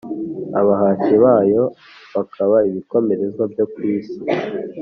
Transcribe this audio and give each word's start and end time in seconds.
abahashyi 0.59 1.15
bayo 1.23 1.63
bakaba 2.15 2.57
ibikomerezwa 2.69 3.43
byo 3.51 3.65
ku 3.71 3.79
isi! 3.93 4.17